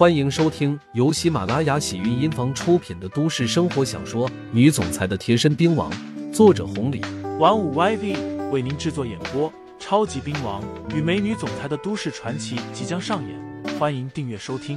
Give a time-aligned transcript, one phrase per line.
[0.00, 5.92] 欢迎收听由喜马拉雅喜韵音房出品的都市生活小说《女总裁的贴身兵王》，
[6.32, 7.02] 作者红礼，
[7.38, 9.52] 玩五 YV 为您制作演播。
[9.78, 14.74] 超级兵王与美女总裁的都市传奇即将上演，欢迎订阅收听。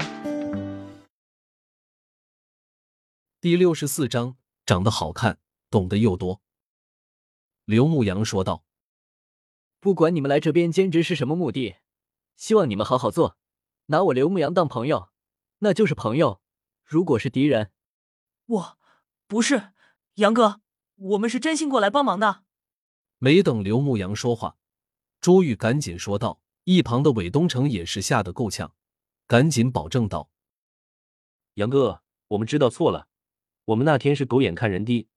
[3.39, 4.35] 第六十四章，
[4.65, 5.37] 长得好看，
[5.69, 6.41] 懂得又多。
[7.63, 8.65] 刘牧阳说道
[9.79, 11.75] ：“不管你们来这边兼职是什么目的，
[12.35, 13.37] 希望你们好好做，
[13.85, 15.07] 拿我刘牧阳当朋友。”
[15.63, 16.41] 那就是朋友，
[16.83, 17.71] 如果是敌人，
[18.45, 18.77] 我
[19.27, 19.71] 不是
[20.15, 20.59] 杨哥，
[20.95, 22.43] 我们是真心过来帮忙的。
[23.17, 24.57] 没等刘牧阳说话，
[25.21, 26.41] 朱玉赶紧说道。
[26.65, 28.73] 一旁的韦东城也是吓得够呛，
[29.27, 30.29] 赶紧保证道
[31.55, 33.09] ：“杨哥，我们知道错了，
[33.65, 35.09] 我们那天是狗眼看人低，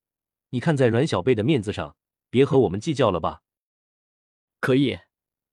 [0.51, 1.96] 你看在阮小贝的面子上，
[2.30, 3.42] 别和我们计较了吧。”
[4.59, 4.98] 可以，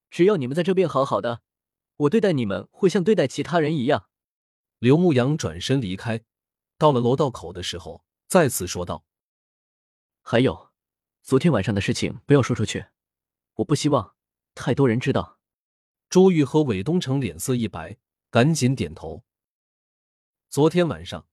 [0.10, 1.42] 只要你们在这边好好的，
[1.98, 4.08] 我对待你们会像对待其他人一样。
[4.84, 6.26] 刘牧阳转身离开，
[6.78, 9.06] 到了楼道口的时候，再次说道
[10.22, 10.74] ：“还有，
[11.22, 12.88] 昨天晚上的事情不要说出去，
[13.54, 14.16] 我不希望
[14.54, 15.40] 太多人知道。”
[16.12, 17.98] 朱玉和韦东城脸色一白，
[18.30, 19.24] 赶紧点头。
[20.50, 21.30] 昨天晚上，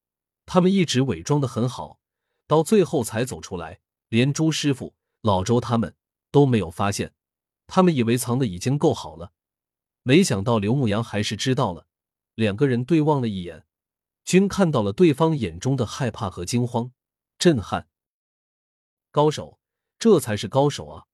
[0.47, 1.99] 他们一直伪装的很好，
[2.47, 5.97] 到最后才走出来，连朱师傅、老周他们
[6.31, 7.15] 都没有发现。
[7.67, 9.33] 他们以为藏的已经够好了，
[10.05, 11.89] 没想到刘牧阳还是知道了。
[12.35, 13.65] 两个人对望了一眼，
[14.25, 16.93] 均看到了对方眼中的害怕和惊慌、
[17.39, 17.89] 震撼。
[19.11, 19.59] 高手，
[19.99, 21.07] 这才是高手啊！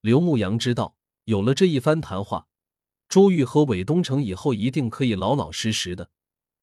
[0.00, 2.48] 刘牧阳知道，有了这一番谈话，
[3.08, 6.10] 朱玉和韦东城以后一定可以老老实实的，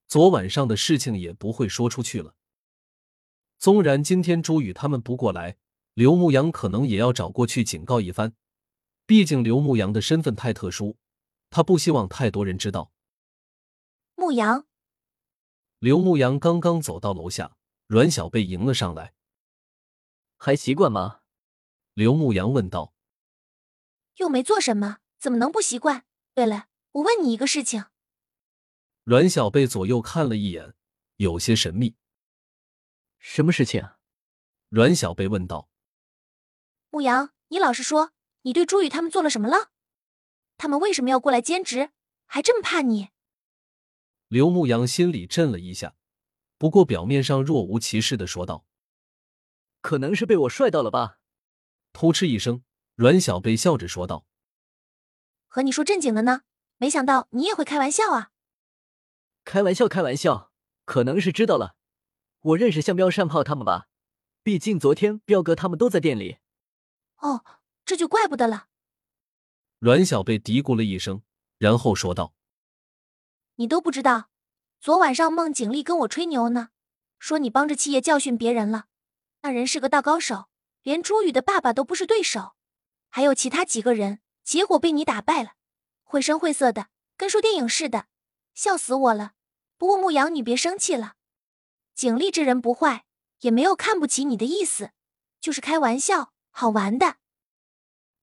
[0.08, 2.36] 昨晚上的事情也不会说出去了。
[3.60, 5.58] 纵然今天朱宇他们不过来，
[5.94, 8.34] 刘牧阳可能也要找过去警告一番。
[9.06, 10.98] 毕竟刘牧阳的身份太特殊，
[11.50, 12.92] 他不希望太多人知道。
[14.28, 14.66] 牧羊，
[15.80, 19.14] 刘牧阳刚刚走到楼下，阮小贝迎了上来。
[20.36, 21.22] 还习惯吗？
[21.94, 22.94] 刘牧阳问道。
[24.18, 26.06] 又没做什么，怎么能不习惯？
[26.34, 27.86] 对了，我问你一个事情。
[29.06, 30.76] 阮小贝左右看了一眼，
[31.16, 31.96] 有些神秘。
[33.20, 33.92] 什么事情？
[34.68, 35.70] 阮小贝问道。
[36.90, 39.72] 牧羊，你老实说，你对朱宇他们做了什么了？
[40.58, 41.92] 他们为什么要过来兼职？
[42.26, 43.12] 还这么怕你？
[44.28, 45.96] 刘牧阳心里震了一下，
[46.58, 48.66] 不过表面上若无其事的说道
[49.82, 51.20] ：“可能是被我帅到了吧。”
[51.94, 52.64] 突嗤一声，
[52.96, 54.26] 阮小贝笑着说道
[55.48, 56.42] ：“和你说正经的呢，
[56.78, 58.32] 没想到你也会开玩笑啊
[59.46, 60.52] ！”“开玩笑，开玩笑，
[60.84, 61.76] 可能是知道了，
[62.42, 63.88] 我认识向彪、善炮他们吧？
[64.44, 66.38] 毕竟昨天彪哥他们都在店里。
[67.20, 67.46] ”“哦，
[67.86, 68.68] 这就怪不得了。”
[69.80, 71.22] 阮小贝嘀咕了一声，
[71.58, 72.37] 然后说道。
[73.58, 74.30] 你都不知道，
[74.80, 76.70] 昨晚上孟景丽跟我吹牛呢，
[77.18, 78.86] 说你帮着七爷教训别人了。
[79.42, 80.46] 那人是个大高手，
[80.84, 82.54] 连朱宇的爸爸都不是对手，
[83.10, 85.54] 还有其他几个人，结果被你打败了，
[86.04, 88.06] 绘声绘色的，跟说电影似的，
[88.54, 89.34] 笑死我了。
[89.78, 91.16] 不过牧羊，你别生气了，
[91.96, 93.06] 景丽这人不坏，
[93.40, 94.92] 也没有看不起你的意思，
[95.42, 97.18] 就是开玩笑，好玩的。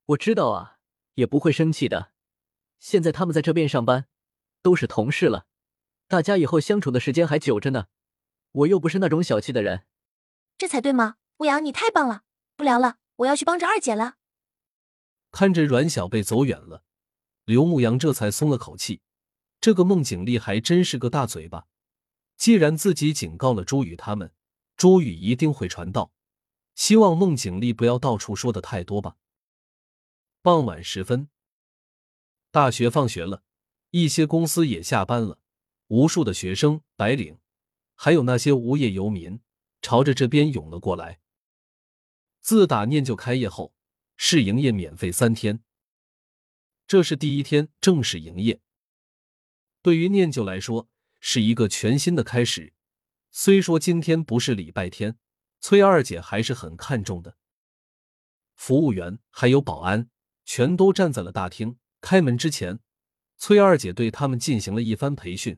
[0.05, 0.77] 我知道啊，
[1.15, 2.13] 也不会生气的。
[2.79, 4.07] 现在他们在这边上班。
[4.65, 5.45] 都是同事了，
[6.07, 7.85] 大家以后相处的时间还久着呢。
[8.51, 9.85] 我又不是那种小气的人，
[10.57, 11.17] 这才对嘛！
[11.37, 12.23] 牧阳，你太棒了！
[12.55, 14.15] 不聊了，我要去帮着二姐了。
[15.29, 16.81] 看着阮小贝走远了，
[17.43, 19.03] 刘牧阳这才松了口气。
[19.61, 21.67] 这个孟景丽还真是个大嘴巴。
[22.35, 24.33] 既然自己警告了朱宇他们，
[24.75, 26.11] 朱宇一定会传道。
[26.73, 29.17] 希望孟景丽不要到处说的太多吧。
[30.41, 31.29] 傍晚时分，
[32.49, 33.43] 大学放学了。
[33.97, 35.39] 一些公司也下班了，
[35.87, 37.39] 无数的学生、白领，
[37.93, 39.39] 还有那些无业游民，
[39.81, 41.21] 朝着这边涌了过来。
[42.41, 43.73] 自打念旧开业后，
[44.17, 45.63] 试营业免费三天，
[46.85, 48.59] 这是第一天正式营业。
[49.81, 50.89] 对于念旧来说，
[51.21, 52.73] 是一个全新的开始。
[53.31, 55.17] 虽说今天不是礼拜天，
[55.61, 57.37] 崔二姐还是很看重的。
[58.55, 60.09] 服务员还有保安
[60.43, 62.81] 全都站在了大厅，开门之前。
[63.37, 65.57] 崔二姐对他们进行了一番培训。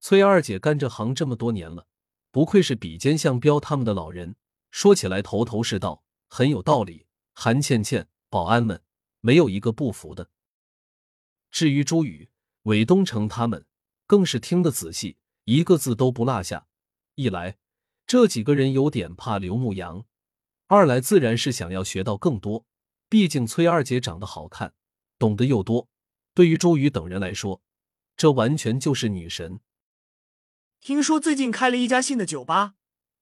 [0.00, 1.86] 崔二姐干这行这么多年了，
[2.30, 4.36] 不愧是比肩向彪他们的老人，
[4.70, 7.06] 说起来头头是道，很有道理。
[7.32, 8.82] 韩倩倩、保安们
[9.20, 10.30] 没有一个不服的。
[11.50, 12.30] 至于朱宇、
[12.62, 13.66] 韦东城他们，
[14.06, 16.66] 更是听得仔细，一个字都不落下。
[17.16, 17.56] 一来，
[18.06, 20.04] 这几个人有点怕刘牧阳；
[20.66, 22.66] 二来，自然是想要学到更多。
[23.08, 24.74] 毕竟崔二姐长得好看，
[25.18, 25.88] 懂得又多。
[26.34, 27.62] 对于周瑜等人来说，
[28.16, 29.60] 这完全就是女神。
[30.80, 32.74] 听说最近开了一家新的酒吧，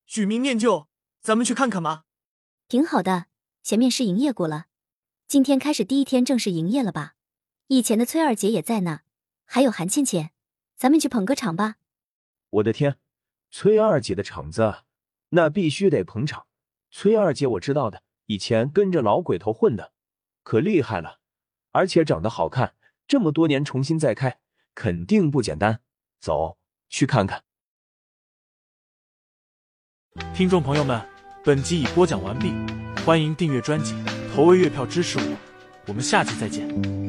[0.07, 0.89] 取名念旧，
[1.21, 2.05] 咱们去看看吧？
[2.69, 3.27] 挺好的，
[3.63, 4.67] 前面试营业过了，
[5.29, 7.15] 今天开始第一天正式营业了吧？
[7.67, 9.01] 以前的崔二姐也在呢，
[9.45, 10.33] 还有韩倩倩，
[10.77, 11.77] 咱们去捧个场吧。
[12.49, 12.99] 我的天，
[13.51, 14.85] 崔二姐的场子，
[15.31, 16.47] 那必须得捧场。
[16.91, 19.93] 崔二姐我知道的，以前跟着老鬼头混的，
[20.43, 21.21] 可厉害了，
[21.71, 22.75] 而且长得好看，
[23.13, 24.39] 这么多年重新再开，
[24.75, 25.81] 肯定不简单。
[26.19, 26.57] 走，
[26.89, 27.45] 去看看。
[30.35, 30.99] 听众朋友们，
[31.45, 32.55] 本集已播讲完毕，
[33.05, 33.95] 欢迎订阅专辑，
[34.35, 35.37] 投喂月票支持我，
[35.89, 37.02] 我们下集再见。